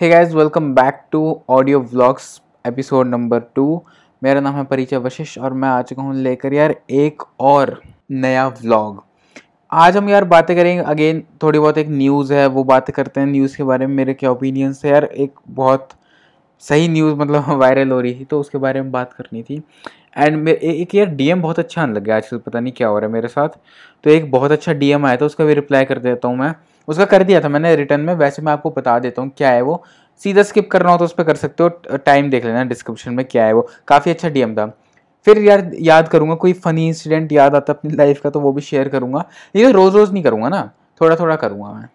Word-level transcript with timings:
Hey 0.00 0.08
guys 0.08 0.34
welcome 0.34 0.74
back 0.74 1.02
to 1.12 1.40
audio 1.48 1.80
vlogs 1.80 2.42
episode 2.66 3.06
number 3.06 3.40
two 3.54 3.82
मेरा 4.22 4.40
नाम 4.40 4.54
है 4.54 4.64
परिचय 4.64 4.96
वशिष्ठ 4.96 5.38
और 5.38 5.52
मैं 5.52 5.68
आ 5.68 5.82
चुका 5.82 6.02
हूँ 6.02 6.14
लेकर 6.14 6.52
यार 6.52 6.74
एक 6.90 7.22
और 7.40 7.82
नया 8.10 8.46
व्लॉग 8.48 9.02
आज 9.72 9.96
हम 9.96 10.08
यार 10.08 10.24
बातें 10.24 10.56
करेंगे 10.56 10.82
अगेन 10.82 11.22
थोड़ी 11.42 11.58
बहुत 11.58 11.78
एक 11.78 11.88
न्यूज़ 11.88 12.32
है, 12.32 12.46
वो 12.46 12.64
बातें 12.64 12.92
करते 12.96 13.20
हैं 13.20 13.26
न्यूज़ 13.26 13.56
के 13.56 13.62
बारे 13.62 13.86
में, 13.86 13.94
मेरे 13.94 14.14
क्या 14.14 14.30
ओपिनियंस 14.30 14.84
है 14.84 14.90
यार, 14.92 15.04
एक 15.04 15.34
बहुत 15.48 15.88
सही 16.58 16.88
न्यूज़ 16.88 17.14
मतलब 17.14 17.50
वायरल 17.60 17.90
हो 17.90 18.00
रही 18.00 18.14
थी 18.20 18.24
तो 18.24 18.40
उसके 18.40 18.58
बारे 18.58 18.82
में 18.82 18.90
बात 18.92 19.12
करनी 19.12 19.42
थी. 19.42 19.62
एंड 20.16 20.48
एक 20.48 20.94
यार 20.94 21.06
डीएम 21.06 21.42
बहुत 21.42 21.58
अच्छा 21.58 21.82
आने 21.82 21.92
लग 21.92 22.04
गया 22.04 22.16
आजकल, 22.16 22.38
पता 22.38 22.60
नहीं 22.60 22.72
क्या 22.72 22.88
हो 22.88 22.98
रहा 22.98 23.06
है 23.06 23.12
मेरे 23.12 23.28
साथ. 23.28 23.48
तो 24.04 24.10
एक 24.10 24.30
बहुत 24.30 24.52
अच्छा 24.52 24.72
डीएम 24.72 25.06
आया 25.06 25.16
था, 25.16 25.26
उसका 25.26 25.44
भी 25.44 25.54
रिप्लाई 25.54 25.84
कर 25.84 25.98
देता 25.98 26.28
हूँ 26.28 26.36
मैं. 26.36 26.54
उसका 26.90 27.04
कर 27.04 27.22
दिया 27.22 27.40
था 27.40 27.48
मैंने 27.48 27.74
रिटर्न 27.76 28.00
में, 28.00 28.14
वैसे 28.14 28.42
मैं 28.42 28.52
आपको 28.52 28.70
बता 28.70 28.98
देता 28.98 29.22
हूँ 29.22 29.30
क्या 29.36 29.50
है 29.50 29.62
वो। 29.62 29.82
सीधा 30.22 30.42
स्किप 30.42 30.70
करना 30.70 30.90
हो 30.90 30.98
तो 30.98 31.04
उस 31.04 31.12
पर 31.12 31.24
कर 31.24 31.36
सकते 31.36 31.62
हो 31.62 31.68
टाइम 31.96 32.30
देख 32.30 32.44
लेना 32.44 32.64
डिस्क्रिप्शन 32.64 33.12
में 33.14 33.24
क्या 33.24 33.44
है 33.44 33.52
वो। 33.52 33.68
काफ़ी 33.88 34.10
अच्छा 34.10 34.28
डीएम 34.28 34.54
था। 34.54 34.66
फिर 35.26 35.38
यार, 35.38 35.70
याद 35.74 36.08
करूँगा, 36.08 36.34
कोई 36.34 36.52
फ़नी 36.54 36.86
इंसिडेंट 36.88 37.32
याद 37.32 37.54
आता 37.54 37.72
अपनी 37.72 37.94
लाइफ 37.96 38.20
का 38.20 38.30
तो 38.30 38.40
वो 38.40 38.52
भी 38.52 38.60
शेयर 38.62 38.88
करूँगा। 38.88 39.24
लेकिन 39.54 39.72
रोज़ 39.72 39.96
रोज़ 39.96 40.12
नहीं 40.12 40.22
करूँगा 40.22 40.48
ना 40.48 40.70
थोड़ा 41.00 41.16
थोड़ा 41.16 41.36
करूँगा 41.36 41.72
मैं। 41.72 41.88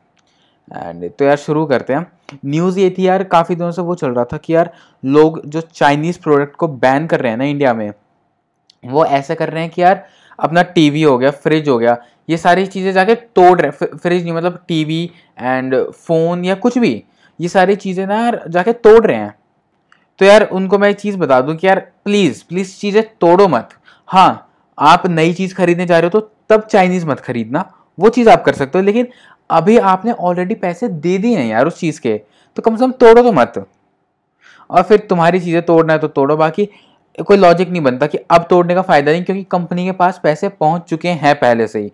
एंड 0.89 1.11
तो 1.11 1.25
यार, 1.25 1.37
शुरू 1.37 1.65
करते 1.65 1.93
हैं। 1.93 2.05
न्यूज़ 2.45 2.79
ये 2.79 2.89
थी 2.89 3.07
यार, 3.07 3.23
काफ़ी 3.23 3.55
दिनों 3.55 3.71
से 3.71 3.81
वो 3.81 3.95
चल 3.95 4.11
रहा 4.11 4.25
था 4.25 4.37
कि 4.37 4.55
यार, 4.55 4.71
लोग 5.03 5.41
जो 5.45 5.61
चाइनीज़ 5.61 6.19
प्रोडक्ट 6.19 6.55
को 6.55 6.67
बैन 6.67 7.07
कर 7.07 7.19
रहे 7.19 7.31
हैं 7.31 7.37
ना 7.37 7.45
इंडिया 7.45 7.73
में, 7.73 7.91
वो 8.85 9.05
ऐसा 9.05 9.35
कर 9.35 9.49
रहे 9.49 9.63
हैं 9.63 9.71
कि 9.71 9.81
यार, 9.81 10.05
अपना 10.39 10.61
टीवी 10.63 11.01
हो 11.01 11.17
गया 11.17 11.31
फ्रिज 11.31 11.69
हो 11.69 11.77
गया 11.77 11.97
ये 12.29 12.37
सारी 12.37 12.65
चीज़ें 12.67 12.91
जाके 12.93 13.15
तोड़ 13.15 13.59
रहे 13.61 13.71
फ्रिज 13.71 14.23
नहीं 14.23 14.33
मतलब 14.33 14.63
टीवी 14.67 15.03
एंड 15.39 15.75
फ़ोन 15.85 16.45
या 16.45 16.55
कुछ 16.55 16.77
भी, 16.77 17.03
ये 17.39 17.47
सारी 17.49 17.75
चीज़ें 17.77 18.05
ना 18.07 18.15
यार 18.15 18.41
जाके 18.49 18.73
तोड़ 18.73 19.05
रहे 19.05 19.17
हैं। 19.17 19.35
तो 20.19 20.25
यार 20.25 20.43
उनको 20.49 20.77
मैं 20.77 20.89
एक 20.89 20.99
चीज़ 20.99 21.17
बता 21.17 21.39
दूँ 21.41 21.55
कि 21.55 21.67
यार 21.67 21.79
प्लीज़ 22.05 22.43
प्लीज़ 22.49 22.75
चीज़ें 22.77 23.03
तोड़ो 23.21 23.47
मत। 23.47 23.69
हाँ 24.09 24.49
आप 24.77 25.07
नई 25.07 25.33
चीज़ 25.33 25.55
खरीदने 25.55 25.85
जा 25.85 25.99
रहे 25.99 26.09
हो 26.09 26.19
तो 26.19 26.31
तब 26.49 26.63
चाइनीज़ 26.63 27.05
मत 27.05 27.19
खरीदना, 27.19 27.69
वो 27.97 28.09
चीज़ 28.09 28.29
आप 28.29 28.43
कर 28.45 28.53
सकते 28.53 28.77
हो, 28.77 28.83
लेकिन 28.85 29.07
अभी 29.49 29.77
आपने 29.79 30.11
ऑलरेडी 30.11 30.55
पैसे 30.55 30.87
दे 30.87 31.17
दिए 31.17 31.37
हैं 31.37 31.45
यार 31.45 31.67
उस 31.67 31.79
चीज़ 31.79 31.99
के 32.01 32.17
तो 32.57 32.61
कम 32.61 32.75
से 32.75 32.81
कम 32.81 32.91
तोड़ो 32.93 33.21
तो 33.23 33.31
मत। 33.31 33.65
और 34.69 34.83
फिर 34.83 34.99
तुम्हारी 35.09 35.39
चीज़ें 35.39 35.61
तोड़ना 35.61 35.93
है 35.93 35.99
तो 35.99 36.07
तोड़ो, 36.07 36.35
बाकी 36.37 36.69
कोई 37.17 37.37
लॉजिक 37.37 37.69
नहीं 37.69 37.81
बनता 37.83 38.07
कि 38.07 38.17
अब 38.17 38.45
तोड़ने 38.49 38.75
का 38.75 38.81
फ़ायदा 38.81 39.11
नहीं, 39.11 39.23
क्योंकि 39.23 39.43
कंपनी 39.43 39.85
के 39.85 39.91
पास 39.93 40.19
पैसे 40.23 40.49
पहुँच 40.51 40.89
चुके 40.89 41.09
हैं 41.09 41.35
पहले 41.35 41.67
से 41.67 41.79
ही। 41.79 41.91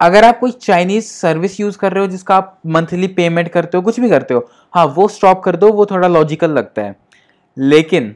अगर 0.00 0.24
आप 0.24 0.38
कोई 0.38 0.50
चाइनीज़ 0.52 1.04
सर्विस 1.04 1.58
यूज़ 1.60 1.78
कर 1.78 1.92
रहे 1.92 2.04
हो, 2.04 2.10
जिसका 2.10 2.36
आप 2.36 2.58
मंथली 2.66 3.06
पेमेंट 3.06 3.48
करते 3.48 3.76
हो, 3.78 3.82
कुछ 3.82 3.98
भी 4.00 4.08
करते 4.10 4.34
हो 4.34 4.48
हाँ 4.74 4.84
वो 4.86 5.06
स्टॉप 5.08 5.42
कर 5.44 5.56
दो, 5.56 5.72
वो 5.72 5.86
थोड़ा 5.86 6.08
लॉजिकल 6.08 6.50
लगता 6.50 6.82
है। 6.82 6.94
लेकिन, 7.56 8.14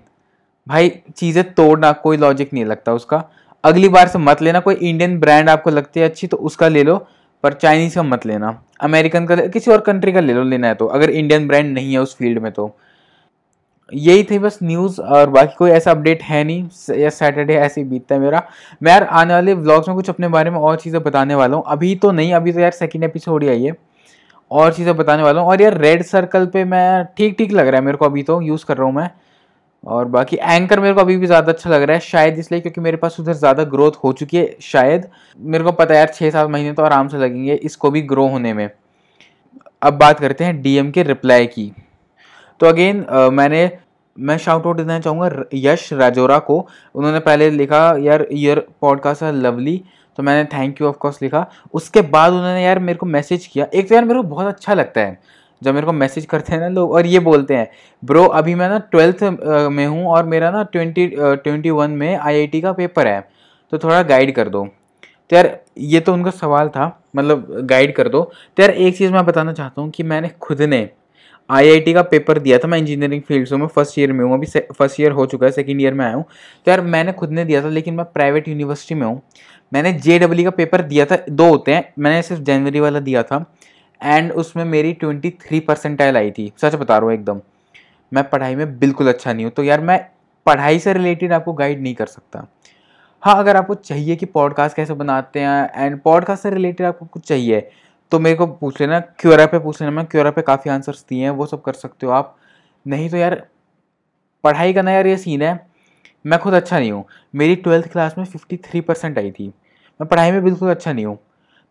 भाई, 0.67 0.89
चीज़ें 1.17 1.45
तोड़ना 1.55 1.93
कोई 1.93 2.17
लॉजिक 2.17 2.53
नहीं 2.53 2.65
लगता 2.65 2.93
उसका। 2.93 3.23
अगली 3.65 3.89
बार 3.89 4.09
से 4.09 4.19
मत 4.19 4.43
लेना, 4.43 4.61
कोई 4.61 4.75
इंडियन 4.75 5.19
ब्रांड 5.21 5.49
आपको 5.51 5.71
लगती 5.71 6.01
है 6.01 6.07
अच्छी 6.07 6.27
तो 6.27 6.37
उसका 6.37 6.69
ले 6.69 6.83
लो, 6.83 6.97
पर 7.45 7.53
चाइनीज़ 7.53 7.95
का 7.95 8.03
मत 8.03 8.27
लेना। 8.27 8.59
अमेरिकन 8.81 9.27
का, 9.27 9.37
किसी 9.37 9.71
और 9.71 9.81
कंट्री 9.81 10.13
का 10.13 10.21
ले 10.21 10.33
लो, 10.33 10.43
लेना 10.45 10.69
है 10.69 10.75
तो 10.75 10.87
अगर 10.87 11.11
इंडियन 11.11 11.49
ब्रांड 11.49 11.73
नहीं 11.75 11.93
है 11.93 11.99
उस 11.99 12.17
फ़ील्ड 12.17 12.39
में 12.39 12.51
तो। 12.53 12.75
यही 13.93 14.23
थी 14.25 14.39
बस 14.39 14.59
न्यूज़ 14.63 15.01
और 15.01 15.31
बाकी 15.31 15.55
कोई 15.59 15.71
ऐसा 15.71 15.91
अपडेट 15.91 16.23
है 16.23 16.43
नहीं 16.45 16.99
या 16.99 17.11
सैटरडे 17.11 17.55
ऐसे 17.57 17.81
ही 17.81 17.87
बीतता 17.89 18.15
है 18.15 18.21
मेरा। 18.21 18.43
मैं 18.83 18.93
यार 18.93 19.05
आने 19.05 19.35
वाले 19.35 19.55
व्लॉग्स 19.55 19.89
में 19.89 19.97
कुछ 19.97 20.11
अपने 20.11 20.29
बारे 20.29 20.51
में 20.51 20.59
और 20.59 20.77
चीज़ें 20.77 21.03
बताने 21.03 21.35
वाला 21.35 21.57
हूँ। 21.57 21.65
अभी 21.69 21.95
तो 21.97 22.13
नहीं, 22.13 22.33
अभी 22.35 22.53
तो 22.53 22.61
यार 22.61 22.71
सेकेंड 22.73 23.05
एपिसोड 23.05 23.43
ही 23.43 23.49
आई 23.49 23.63
है। 23.63 23.73
और 24.51 24.73
चीज़ें 24.73 24.97
बताने 24.97 25.23
वाला 25.23 25.41
हूँ। 25.41 25.49
और 25.51 25.63
यार 25.63 25.77
रेड 25.79 26.03
सर्कल 26.05 26.47
पे 26.47 26.65
मैं, 26.65 27.05
ठीक 27.17 27.37
ठीक 27.39 27.53
लग 27.53 27.67
रहा 27.67 27.77
है 27.77 27.85
मेरे 27.85 27.97
को 27.97 28.05
अभी 28.05 28.23
तो 28.23 28.41
यूज़ 28.43 28.65
कर 28.67 28.77
रहा 28.77 28.87
हूँ 28.87 28.95
मैं। 28.95 29.11
और 29.85 30.05
बाकी 30.07 30.37
एंकर 30.37 30.81
मेरे 30.81 30.95
को 30.95 31.01
अभी 31.01 31.17
भी 31.17 31.27
ज़्यादा 31.27 31.53
अच्छा 31.53 31.71
लग 31.71 31.83
रहा 31.83 31.95
है, 31.95 32.01
शायद 32.01 32.39
इसलिए 32.39 32.61
क्योंकि 32.61 32.81
मेरे 32.81 32.97
पास 32.97 33.17
उधर 33.21 33.33
ज़्यादा 33.35 33.65
ग्रोथ 33.67 33.93
हो 34.05 34.13
चुकी 34.13 34.37
है, 34.37 34.57
शायद। 34.63 35.09
मेरे 35.39 35.65
को 35.65 35.73
पता 35.73 35.95
है 35.95 35.99
यार, 35.99 36.09
छः 36.09 36.31
सात 36.31 36.49
महीने 36.51 36.73
तो 36.73 36.83
आराम 36.83 37.09
से 37.09 37.19
लगेंगे 37.19 37.55
इसको 37.55 37.91
भी 37.91 38.03
ग्रो 38.05 38.27
होने 38.29 38.53
में। 38.53 38.69
अब 39.83 39.95
बात 39.95 40.21
करते 40.21 40.45
हैं 40.45 40.61
डीएम 40.63 40.91
के 40.91 41.03
रिप्लाई 41.03 41.47
की। 41.47 41.73
तो 42.61 42.67
अगेन 42.67 43.05
मैंने 43.33 43.71
मैं 44.17 44.37
शाउट 44.39 44.67
आउट 44.67 44.77
देना 44.77 44.99
चाहूँगा 45.01 45.45
यश 45.55 45.93
राजोरा 45.93 46.39
को। 46.39 46.67
उन्होंने 46.95 47.21
पहले 47.21 47.51
लिखा, 47.51 47.97
यार 47.99 48.27
ईयर 48.33 48.67
पॉडकास्ट 48.81 49.23
है 49.23 49.33
लवली 49.33 49.83
तो 50.19 50.23
मैंने 50.23 50.45
थैंक 50.53 50.81
यू 50.81 50.87
ऑफकोर्स 50.89 51.21
लिखा। 51.23 51.47
उसके 51.75 52.01
बाद 52.03 52.33
उन्होंने, 52.33 52.65
यार, 52.65 52.79
मेरे 52.79 52.99
को 52.99 53.07
मैसेज 53.07 53.47
किया। 53.47 53.67
एक 53.75 53.89
तो 53.89 53.95
यार, 53.95 54.05
मेरे 54.05 54.23
को 54.23 54.29
बहुत 54.29 54.47
अच्छा 54.47 54.75
लगता 54.75 55.01
है। 55.01 55.19
जब 55.63 55.75
मेरे 55.75 55.87
को 55.87 55.93
मैसेज 55.93 56.25
करते 56.27 56.53
हैं 56.53 56.61
ना 56.61 56.69
लोग, 56.69 56.93
और 56.93 57.07
ये 57.07 57.19
बोलते 57.21 57.57
हैं 57.57 57.71
ब्रो 58.03 58.25
अभी 58.27 58.55
मैं 58.55 58.69
ना 58.69 58.79
ट्वेल्थ 58.91 59.23
में 59.73 59.87
हूँ 59.87 60.07
और 60.07 60.25
मेरा 60.27 60.51
ना 60.51 60.63
ट्वेंटी 60.63 61.07
ट्वेंटी 61.17 61.71
वन 61.71 61.91
में 61.91 62.17
आईआईटी 62.17 62.61
का 62.61 62.73
पेपर 62.73 63.07
है। 63.07 63.21
तो 63.73 63.79
थोड़ा 63.79 64.03
गाइड 64.03 64.35
कर 64.35 64.49
दो। 64.49 64.65
तो 65.31 65.37
यार, 65.37 65.59
ये 65.79 66.01
तो 66.01 66.13
उनका 66.13 66.31
सवाल 66.31 66.69
था 66.69 66.87
मतलब 67.17 67.47
गाइड 67.63 67.95
कर 67.97 68.09
दो। 68.09 68.23
तो 68.57 68.63
यार, 68.63 68.71
एक 68.71 68.97
चीज़ 68.97 69.13
मैं 69.13 69.25
बताना 69.27 69.53
चाहता 69.53 69.83
हूँ 69.83 69.91
कि 69.91 70.03
मैंने 70.03 70.31
खुद 70.41 70.63
ने 70.63 70.89
आईआईटी 71.53 71.93
का 71.93 72.03
पेपर 72.05 72.39
दिया 72.39 72.59
था 72.59 72.69
मैं 72.69 72.79
इंजीनियरिंग 72.79 73.23
फ़ील्ड 73.23 73.49
से, 73.49 73.57
मैं 73.57 73.67
फ़र्स्ट 73.67 73.99
ईयर 73.99 74.13
में 74.13 74.25
हूँ, 74.25 74.35
अभी 74.35 74.47
फ़र्स्ट 74.47 75.01
ईयर 75.01 75.13
हो 75.13 75.27
चुका 75.27 75.47
है 75.47 75.53
सेकेंड 75.53 75.81
ईयर 75.81 75.95
में 75.95 76.05
आया 76.05 76.15
हूँ। 76.15 76.25
तो 76.67 76.71
यार 76.71 76.81
मैंने 76.83 77.13
खुद 77.13 77.31
ने 77.31 77.45
दिया 77.45 77.63
था, 77.63 77.69
लेकिन 77.69 77.95
मैं 77.95 78.07
प्राइवेट 78.07 78.49
यूनिवर्सिटी 78.49 78.95
में 78.95 79.07
हूँ। 79.07 79.21
मैंने 79.73 79.93
जे 79.95 80.19
का 80.19 80.51
पेपर 80.51 80.83
दिया 80.83 81.07
था, 81.07 81.17
दो 81.31 81.49
होते 81.49 81.75
हैं, 81.75 81.93
मैंने 81.99 82.23
सिर्फ़ 82.23 82.43
जनवरी 82.43 82.81
वाला 82.81 83.01
दिया 83.01 83.23
था 83.23 83.45
एंड 84.01 84.33
उसमें 84.33 84.65
मेरी 84.65 84.93
ट्वेंटी 84.93 85.31
थ्री 85.41 85.61
परसेंटाइल 85.61 86.17
आई 86.17 86.31
थी। 86.31 86.53
सच 86.63 86.75
बता 86.75 86.99
रहा 86.99 87.07
हूँ, 87.07 87.15
एकदम। 87.15 87.41
मैं 88.13 88.29
पढ़ाई 88.31 88.55
में 88.57 88.79
बिल्कुल 88.79 89.09
अच्छा 89.09 89.33
नहीं 89.33 89.45
हूँ 89.45 89.53
तो 89.53 89.63
यार 89.65 89.81
मैं 89.81 89.99
पढ़ाई 90.47 90.79
से 90.79 90.93
रिलेटेड 90.93 91.33
आपको 91.33 91.53
गाइड 91.53 91.81
नहीं 91.83 91.95
कर 91.95 92.07
सकता। 92.07 92.47
हाँ 93.23 93.37
अगर 93.39 93.57
आपको 93.57 93.75
चाहिए 93.75 94.17
कि 94.17 94.27
पॉडकास्ट 94.27 94.77
कैसे 94.77 94.95
बनाते 94.95 95.41
हैं 95.41 95.85
एंड 95.85 96.01
पॉडकास्ट 96.03 96.43
से 96.43 96.51
रिलेटेड 96.51 96.87
आपको 96.87 97.07
कुछ 97.07 97.27
चाहिए 97.29 97.61
तो 98.13 98.19
मेरे 98.19 98.37
को 98.37 98.47
पूछ 98.47 98.81
लेना 98.81 98.99
क्योरा 99.01 99.47
पे 99.47 99.59
पूछ 99.59 99.81
लेना 99.81 99.91
मैं 99.93 100.05
क्योरा 100.07 100.31
पे 100.31 100.43
काफ़ी 100.43 100.71
आंसर्स 100.71 101.05
दिए 101.09 101.23
हैं, 101.23 101.31
वो 101.31 101.47
सब 101.47 101.63
कर 101.63 101.73
सकते 101.73 102.07
हो 102.07 102.13
आप। 102.13 102.37
नहीं 102.87 103.09
तो 103.11 103.17
यार, 103.17 103.35
पढ़ाई 104.45 104.73
का 104.73 104.83
ना 104.83 104.93
यार 104.93 105.07
ये 105.07 105.17
सीन 105.17 105.43
है, 105.43 105.67
मैं 106.25 106.39
खुद 106.39 106.55
अच्छा 106.55 106.79
नहीं 106.79 106.93
हूँ। 106.93 107.05
मेरी 107.35 107.57
ट्वेल्थ 107.57 107.91
क्लास 107.93 108.15
में 108.19 108.25
फिफ्टी 108.25 108.57
थ्री 108.57 108.81
परसेंट 108.81 109.19
आई 109.19 109.31
थी। 109.31 109.47
मैं 110.01 110.09
पढ़ाई 110.09 110.33
में 110.33 110.43
बिल्कुल 110.45 110.71
अच्छा 110.71 110.93
नहीं 110.93 111.07
हूँ। 111.07 111.19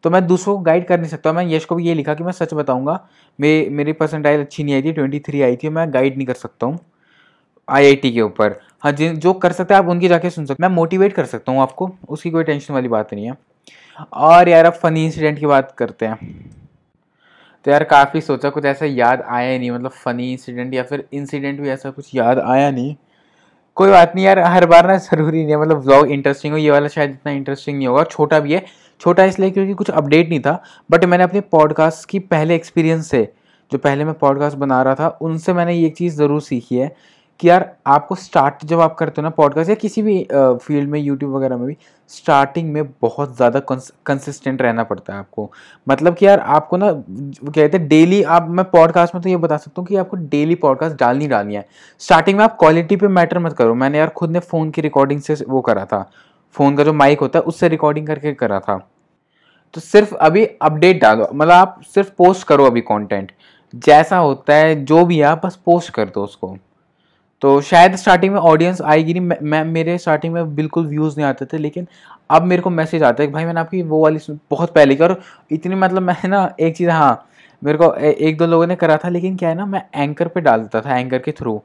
तो 0.03 0.09
मैं 0.09 0.25
दूसरों 0.28 0.56
को 0.57 0.63
गाइड 0.63 0.88
कर 0.88 1.00
नहीं 1.00 1.09
सकता। 1.09 1.34
मैं 1.34 1.46
यश 1.47 1.66
को 1.66 1.75
भी 1.75 1.88
ये 1.88 1.94
लिखा 1.94 2.13
कि 2.13 2.24
मैं 2.24 2.31
सच 2.31 2.53
बताऊँगा, 2.53 3.00
मे, 3.40 3.68
मेरी 3.69 3.94
परसेंटाइल 3.94 4.41
अच्छी 4.41 4.63
नहीं 4.63 4.75
आई 4.75 4.81
थी 4.81 4.91
ट्वेंटी 4.91 5.19
थ्री 5.19 5.41
आई 5.41 5.56
थी, 5.56 5.69
मैं 5.69 5.94
गाइड 5.94 6.18
नहीं 6.18 6.28
कर 6.28 6.34
सकता 6.34 6.68
हूँ 6.68 6.79
आई 7.68 7.96
के 7.96 8.22
ऊपर। 8.22 8.59
हाँ 8.79 8.91
जिन, 8.91 9.19
जो 9.19 9.34
कर 9.34 9.52
सकते 9.52 9.73
हैं 9.73 9.81
आप, 9.81 9.88
उनकी 9.88 10.08
जाके 10.08 10.29
सुन 10.29 10.46
सकते 10.46 10.63
मैं 10.63 10.75
मोटिवेट 10.75 11.13
कर 11.13 11.25
सकता 11.25 11.52
हूँ 11.52 11.62
आपको, 11.62 11.91
उसकी 12.09 12.31
कोई 12.31 12.44
टेंशन 12.44 12.73
वाली 12.73 12.88
बात 12.88 13.13
नहीं 13.13 13.25
है। 13.25 13.38
और 14.13 14.50
यार 14.50 14.66
अब 14.66 14.74
फ़नी 14.74 15.06
इंसिडेंट 15.06 15.40
की 15.40 15.46
बात 15.46 15.72
करते 15.78 16.06
हैं। 16.06 16.18
तो 17.66 17.72
यार 17.72 17.84
काफ़ी 17.84 18.22
सोचा, 18.22 18.50
कुछ 18.50 18.66
ऐसा 18.66 18.85
याद 18.85 19.22
आया 19.22 19.52
ही 19.52 19.59
नहीं 19.59 19.72
मतलब 19.72 19.91
फ़नी 19.94 20.31
इंसिडेंट 20.31 20.74
या 20.74 20.84
फिर 20.84 21.07
इंसिडेंट 21.13 21.59
भी 21.62 21.69
ऐसा 21.69 21.90
कुछ 21.91 22.16
याद 22.16 22.40
आया 22.40 22.69
नहीं। 22.72 22.96
कोई 23.78 23.90
बात 23.90 24.16
नहीं 24.16 24.25
यार, 24.25 24.40
हर 24.40 24.66
बार 24.66 24.88
ना 24.88 24.96
ज़रूरी 24.97 25.44
नहीं 25.44 25.52
है 25.52 25.59
मतलब 25.62 25.81
व्लॉग 25.84 26.07
इंटरेस्टिंग 26.07 26.53
हो, 26.53 26.59
ये 26.59 26.72
वाला 26.72 26.88
शायद 26.88 27.12
इतना 27.12 27.31
इंटरेस्टिंग 27.31 27.78
नहीं 27.78 27.88
होगा, 27.88 28.03
छोटा 28.03 28.40
भी 28.40 28.53
है। 28.53 28.66
छोटा 29.02 29.24
इसलिए 29.25 29.52
क्योंकि 29.52 29.74
कुछ 29.74 29.90
अपडेट 29.90 30.29
नहीं 30.29 30.40
था 30.40 30.62
बट 30.91 31.06
मैंने 31.06 31.23
अपने 31.23 31.41
पॉडकास्ट 31.41 32.09
की 32.09 32.19
पहले 32.19 32.56
एक्सपीरियंस 32.56 33.09
से, 33.09 33.23
जो 33.72 33.78
पहले 33.78 34.06
मैं 34.06 34.13
पॉडकास्ट 34.13 34.58
बना 34.58 34.81
रहा 34.81 34.96
था, 34.96 35.08
उनसे 35.22 35.53
मैंने 35.53 35.73
ये 35.73 35.90
चीज़ 35.90 36.16
ज़रूर 36.16 36.41
सीखी 36.41 36.78
है 36.78 36.96
कि 37.41 37.50
यार 37.50 37.66
आपको 37.88 38.16
स्टार्ट 38.16 38.63
जब 38.66 38.79
आप 38.79 38.96
करते 38.96 39.22
हो 39.22 39.24
ना 39.24 39.29
पॉडकास्ट 39.29 39.69
या 39.69 39.75
किसी 39.75 40.02
भी 40.02 40.18
फ़ील्ड 40.34 40.90
में 40.90 41.00
यूट्यूब 41.00 41.34
वगैरह 41.35 41.57
में 41.57 41.66
भी 41.68 41.75
स्टार्टिंग 42.12 42.72
में 42.74 42.84
बहुत 43.02 43.35
ज़्यादा 43.35 43.59
कंसिस्टेंट 43.59 44.62
रहना 44.62 44.84
पड़ता 44.84 45.13
है 45.13 45.19
आपको। 45.19 45.50
मतलब 45.88 46.16
कि 46.16 46.25
यार 46.25 46.40
आपको 46.40 46.78
ना 46.78 46.91
कहते 46.91 47.78
हैं 47.78 47.88
डेली 47.88 48.22
आप, 48.24 48.47
मैं 48.50 48.66
पॉडकास्ट 48.66 49.16
में 49.16 49.22
तो 49.24 49.29
ये 49.29 49.38
बता 49.38 49.57
सकता 49.57 49.81
हूँ 49.81 49.88
कि 49.88 49.96
आपको 49.96 50.18
डेली 50.18 50.56
पॉडकास्ट 50.57 50.97
डालनी 50.99 51.28
डालनी 51.28 51.55
है। 51.55 51.66
स्टार्टिंग 52.02 52.38
में 52.38 52.43
आप 52.43 52.58
क्वालिटी 52.59 52.96
पे 52.96 53.08
मैटर 53.09 53.40
मत 53.40 53.53
करो। 53.53 53.73
मैंने 53.76 53.97
यार 53.97 54.09
खुद 54.11 54.32
ने 54.32 54.40
फ़ोन 54.41 54.72
की 54.72 54.82
रिकॉर्डिंग 54.82 55.22
से 55.22 55.43
वो 55.47 55.61
करा 55.61 55.85
था। 55.85 56.09
फ़ोन 56.55 56.76
का 56.76 56.84
जो 56.84 56.93
माइक 56.93 57.20
होता 57.20 57.40
है, 57.40 57.43
उससे 57.43 57.67
रिकॉर्डिंग 57.70 58.08
करके 58.08 58.34
करा 58.35 58.59
था। 58.59 58.78
तो 59.73 59.82
सिर्फ़ 59.82 60.16
अभी 60.16 60.46
अपडेट 60.61 61.02
डालो। 61.02 61.29
मतलब 61.34 61.52
आप 61.52 61.79
सिर्फ़ 61.93 62.11
पोस्ट 62.17 62.47
करो 62.47 62.66
अभी 62.66 62.82
कॉन्टेंट 62.84 63.32
जैसा 63.73 64.17
होता 64.17 64.53
है, 64.53 64.84
जो 64.85 65.05
भी 65.05 65.22
आप 65.22 65.46
बस 65.46 65.55
पोस्ट 65.66 65.93
कर 65.93 66.09
दो 66.09 66.23
उसको। 66.23 66.58
तो 67.41 67.59
शायद 67.61 67.96
स्टार्टिंग 67.96 68.34
में 68.34 68.40
ऑडियंस 68.40 68.82
आएगी 68.82 69.14
नहीं। 69.14 69.38
मैं 69.43 69.64
मेरे 69.66 69.97
स्टार्टिंग 69.97 70.34
में 70.34 70.55
बिल्कुल 70.55 70.85
व्यूज़ 70.88 71.16
नहीं 71.17 71.28
आते 71.28 71.46
थे 71.46 71.58
लेकिन 71.58 71.88
अब 72.29 72.43
मेरे 72.43 72.61
को 72.61 72.70
मैसेज 72.70 73.03
आता 73.03 73.23
है 73.23 73.28
कि 73.28 73.34
भाई 73.34 73.46
मैंने 73.46 73.59
आपकी 73.59 73.82
वो 73.84 74.02
वाली 74.03 74.20
बहुत 74.52 74.73
पहले 74.76 74.96
की 74.96 75.03
और 75.03 75.20
इतनी 75.52 75.76
मतलब 75.76 76.02
मैं 76.02 76.29
ना 76.29 76.43
एक 76.59 76.76
चीज़ 76.78 76.90
हाँ 76.90 77.28
मेरे 77.61 77.78
को 77.78 77.93
ए, 77.96 78.11
एक 78.11 78.38
दो 78.38 78.46
लोगों 78.47 78.67
ने 78.67 78.76
करा 78.76 78.97
था 78.97 79.09
लेकिन 79.09 79.35
क्या 79.38 79.49
है 79.49 79.55
ना 79.55 79.66
मैं 79.66 79.84
एंकर 79.96 80.28
पे 80.28 80.41
डाल 80.41 80.61
देता 80.61 80.82
था 80.82 80.97
एंकर 80.97 81.20
के 81.20 81.32
थ्रू 81.32 81.61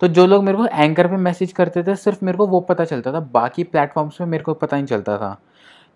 तो 0.00 0.08
जो 0.08 0.26
लोग 0.26 0.44
मेरे 0.44 0.58
को 0.58 0.66
एंकर 0.66 1.06
पे 1.06 1.16
मैसेज 1.18 1.52
करते 1.52 1.82
थे 1.82 1.96
सिर्फ़ 1.96 2.24
मेरे 2.24 2.38
को 2.38 2.46
वो 2.46 2.60
पता 2.62 2.84
चलता 2.84 3.12
था 3.12 3.20
बाकी 3.32 3.64
प्लेटफॉर्म्स 3.64 4.20
में 4.20 4.28
मेरे 4.28 4.44
को 4.44 4.54
पता 4.54 4.76
नहीं 4.76 4.86
चलता 4.86 5.16
था। 5.18 5.36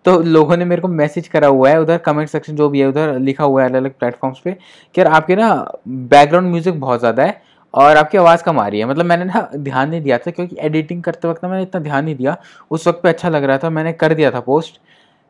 तो 0.05 0.19
लोगों 0.21 0.57
ने 0.57 0.65
मेरे 0.65 0.81
को 0.81 0.87
मैसेज 0.87 1.27
करा 1.27 1.47
हुआ 1.47 1.69
है 1.69 1.79
उधर 1.81 1.97
कमेंट 1.97 2.29
सेक्शन 2.29 2.55
जो 2.55 2.69
भी 2.69 2.79
है 2.79 2.87
उधर 2.87 3.17
लिखा 3.19 3.43
हुआ 3.43 3.61
है 3.63 3.69
अलग 3.69 3.81
अलग 3.81 3.97
प्लेटफॉर्म्स 3.99 4.39
पे 4.39 4.51
कि 4.51 5.01
यार 5.01 5.07
आपके 5.09 5.35
ना 5.35 5.49
बैकग्राउंड 5.87 6.49
म्यूज़िक 6.51 6.79
बहुत 6.79 6.99
ज़्यादा 6.99 7.23
है 7.23 7.41
और 7.75 7.97
आपकी 7.97 8.17
आवाज़ 8.17 8.43
कम 8.43 8.59
आ 8.59 8.67
रही 8.67 8.79
है। 8.79 8.85
मतलब 8.85 9.05
मैंने 9.05 9.25
ना 9.25 9.49
ध्यान 9.55 9.89
नहीं 9.89 10.01
दिया 10.01 10.17
था 10.17 10.31
क्योंकि 10.31 10.57
एडिटिंग 10.59 11.03
करते 11.03 11.27
वक्त 11.27 11.43
ना 11.43 11.49
मैंने 11.49 11.63
इतना 11.63 11.81
ध्यान 11.81 12.05
नहीं 12.05 12.15
दिया। 12.15 12.35
उस 12.71 12.87
वक्त 12.87 12.99
पे 13.03 13.09
अच्छा 13.09 13.29
लग 13.29 13.43
रहा 13.43 13.57
था, 13.57 13.69
मैंने 13.69 13.93
कर 13.93 14.13
दिया 14.13 14.31
था 14.31 14.39
पोस्ट 14.41 14.79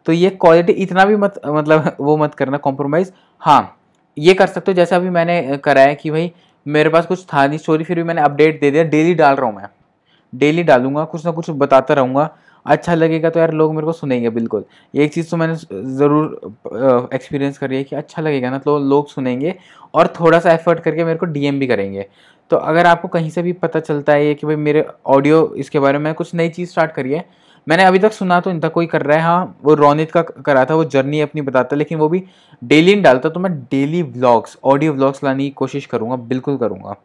तो 0.07 0.12
ये 0.12 0.30
क्वालिटी 0.31 0.74
इतना 0.74 1.06
भी 1.06 1.15
मत 1.15 1.39
मतलब 1.45 1.95
वो 2.00 2.15
मत 2.18 2.36
करना 2.36 2.57
कॉम्प्रोमाइज़ 2.57 3.12
हाँ 3.42 3.77
ये 4.18 4.33
कर 4.33 4.47
सकते 4.47 4.71
हो। 4.71 4.75
जैसे 4.75 4.95
अभी 4.95 5.09
मैंने 5.09 5.57
करा 5.57 5.81
है 5.81 5.95
कि 5.95 6.12
भाई, 6.12 6.31
मेरे 6.65 6.89
पास 6.89 7.06
कुछ 7.06 7.25
था 7.25 7.45
नहीं 7.47 7.57
स्टोरी 7.59 7.83
फिर 7.83 7.97
भी 7.97 8.03
मैंने 8.03 8.21
अपडेट 8.21 8.59
दे 8.62 8.71
दिया। 8.71 8.83
डेली 8.83 9.13
डाल 9.13 9.36
रहा 9.36 9.45
हूँ 9.45 9.56
मैं। 9.56 9.68
डेली 10.33 10.63
डालूँगा, 10.63 11.03
कुछ 11.03 11.25
ना 11.25 11.31
कुछ 11.31 11.50
बताता 11.50 11.94
रहूँगा। 11.94 12.30
अच्छा 12.66 12.94
लगेगा 12.96 13.30
तो 13.30 13.40
यार 13.40 13.52
लोग 13.54 13.74
मेरे 13.74 13.86
को 13.86 13.94
सुनेंगे 13.94 14.30
बिल्कुल। 14.32 14.64
एक 14.94 15.14
चीज़ 15.14 15.30
तो 15.32 15.38
मैंने 15.38 15.56
ज़रूर 15.96 17.10
एक्सपीरियंस 17.14 17.58
करी 17.58 17.76
है 17.76 17.84
कि 17.84 17.96
अच्छा 17.96 18.22
लगेगा 18.22 18.50
ना 18.50 18.58
तो 18.60 18.78
लोग 18.80 19.10
सुनेंगे 19.10 19.56
और 19.94 20.08
थोड़ा 20.20 20.40
सा 20.40 20.54
एफर्ट 20.54 20.80
करके 20.80 21.04
मेरे 21.04 21.20
को 21.20 21.26
डीएम 21.28 21.60
भी 21.60 21.68
करेंगे। 21.68 22.06
तो 22.52 22.58
अगर 22.58 22.86
आपको 22.86 23.08
कहीं 23.08 23.30
से 23.30 23.42
भी 23.42 23.54
पता 23.56 23.80
चलता 23.80 24.14
है 24.14 24.34
कि 24.34 24.48
भाई 24.48 24.56
मेरे 24.58 24.86
ऑडियो 25.08 25.54
इसके 25.58 25.80
बारे 25.80 25.98
में 25.98 26.14
कुछ 26.14 26.34
नई 26.36 26.50
चीज़ 26.50 26.70
स्टार्ट 26.70 26.92
करी 26.92 27.14
है, 27.14 27.26
मैंने 27.68 27.84
अभी 27.84 28.00
तक 28.00 28.12
सुना 28.14 28.40
तो 28.40 28.50
इनका 28.52 28.70
कोई 28.70 28.86
कर 28.88 29.02
रहा 29.02 29.18
है। 29.18 29.24
हाँ 29.24 29.58
वो 29.64 29.74
रोनित 29.76 30.12
का 30.12 30.22
करा 30.22 30.66
था, 30.66 30.76
वो 30.76 30.84
जर्नी 30.86 31.22
अपनी 31.22 31.42
बताता 31.42 31.76
लेकिन 31.76 31.98
वो 32.00 32.10
भी 32.10 32.24
डेली 32.62 32.94
नहीं 32.94 33.04
डालता 33.04 33.30
तो 33.30 33.40
मैं 33.40 33.54
डेली 33.62 34.02
व्लॉग्स 34.04 34.58
ऑडियो 34.66 34.94
व्लॉग्स 34.94 35.24
लाने 35.24 35.44
की 35.44 35.50
कोशिश 35.52 35.86
करूँगा, 35.86 36.16
बिल्कुल 36.16 36.58
करूँगा। 36.58 36.96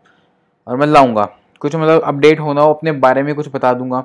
और 0.66 0.76
मैं 0.76 0.86
लाऊँगा, 0.86 1.24
कुछ 1.60 1.74
मतलब 1.76 2.02
अपडेट 2.02 2.40
होना 2.40 2.62
हो, 2.62 2.72
अपने 2.74 2.92
बारे 2.94 3.22
में 3.22 3.34
कुछ 3.34 3.48
बता 3.54 3.72
दूँगा। 3.74 4.04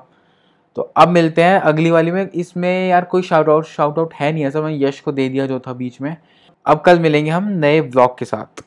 तो 0.75 0.81
अब 0.97 1.07
मिलते 1.07 1.43
हैं 1.43 1.59
अगली 1.59 1.91
वाली 1.91 2.11
में। 2.11 2.29
इसमें 2.29 2.89
यार 2.89 3.05
कोई 3.05 3.21
शाउट 3.21 3.49
आउट 3.49 3.65
शाउट 3.65 3.99
आउट 3.99 4.13
है 4.13 4.31
नहीं, 4.31 4.45
ऐसा 4.45 4.61
मैंने 4.61 4.85
यश 4.85 4.99
को 4.99 5.11
दे 5.11 5.27
दिया 5.29 5.45
जो 5.47 5.59
था 5.59 5.73
बीच 5.73 5.99
में। 6.01 6.15
अब 6.65 6.81
कल 6.81 6.99
मिलेंगे 6.99 7.31
हम 7.31 7.47
नए 7.49 7.81
ब्लॉग 7.81 8.17
के 8.17 8.25
साथ। 8.25 8.63